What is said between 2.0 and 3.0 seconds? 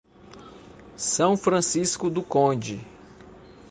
do Conde